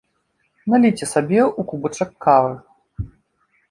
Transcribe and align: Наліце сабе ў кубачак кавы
Наліце 0.75 1.05
сабе 1.13 1.39
ў 1.45 1.61
кубачак 1.71 2.09
кавы 2.27 2.55